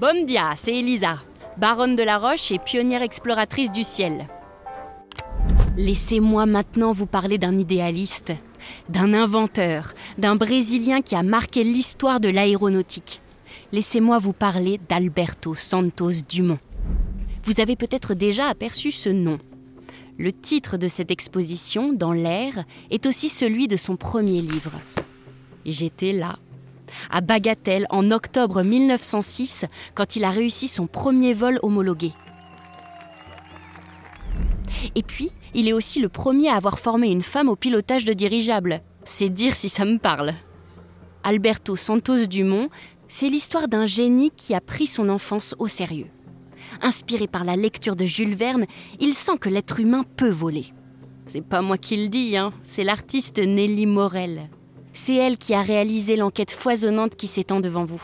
[0.00, 1.18] Bon dia, c'est Elisa,
[1.58, 4.28] baronne de la Roche et pionnière exploratrice du ciel.
[5.76, 8.32] Laissez-moi maintenant vous parler d'un idéaliste,
[8.88, 13.20] d'un inventeur, d'un Brésilien qui a marqué l'histoire de l'aéronautique.
[13.72, 16.58] Laissez-moi vous parler d'Alberto Santos Dumont.
[17.44, 19.38] Vous avez peut-être déjà aperçu ce nom.
[20.16, 24.72] Le titre de cette exposition, Dans l'air, est aussi celui de son premier livre.
[25.66, 26.38] J'étais là,
[27.10, 29.64] à Bagatelle, en octobre 1906,
[29.94, 32.12] quand il a réussi son premier vol homologué.
[34.94, 38.12] Et puis, il est aussi le premier à avoir formé une femme au pilotage de
[38.12, 38.82] dirigeable.
[39.04, 40.34] C'est dire si ça me parle.
[41.22, 42.68] Alberto Santos Dumont,
[43.08, 46.06] c'est l'histoire d'un génie qui a pris son enfance au sérieux.
[46.82, 48.66] Inspiré par la lecture de Jules Verne,
[49.00, 50.66] il sent que l'être humain peut voler.
[51.26, 54.48] C'est pas moi qui le dis, hein, c'est l'artiste Nelly Morel.
[54.92, 58.02] C'est elle qui a réalisé l'enquête foisonnante qui s'étend devant vous.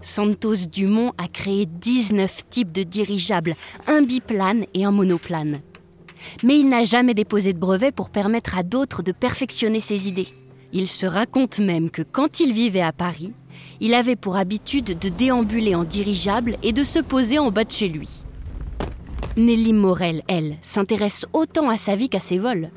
[0.00, 3.54] Santos Dumont a créé 19 types de dirigeables,
[3.88, 5.58] un biplane et un monoplane.
[6.44, 10.28] Mais il n'a jamais déposé de brevet pour permettre à d'autres de perfectionner ses idées.
[10.72, 13.32] Il se raconte même que quand il vivait à Paris,
[13.80, 17.70] il avait pour habitude de déambuler en dirigeable et de se poser en bas de
[17.70, 18.22] chez lui.
[19.36, 22.70] Nelly Morel, elle, s'intéresse autant à sa vie qu'à ses vols.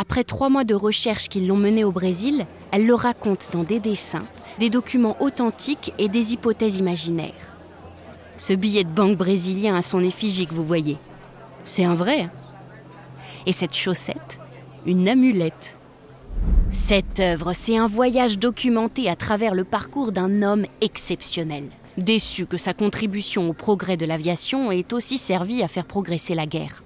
[0.00, 3.80] Après trois mois de recherche qui l'ont mené au Brésil, elle le raconte dans des
[3.80, 4.24] dessins,
[4.60, 7.56] des documents authentiques et des hypothèses imaginaires.
[8.38, 10.98] Ce billet de banque brésilien a son effigie que vous voyez.
[11.64, 12.30] C'est un vrai.
[13.44, 14.38] Et cette chaussette,
[14.86, 15.76] une amulette.
[16.70, 22.56] Cette œuvre, c'est un voyage documenté à travers le parcours d'un homme exceptionnel, déçu que
[22.56, 26.84] sa contribution au progrès de l'aviation ait aussi servi à faire progresser la guerre.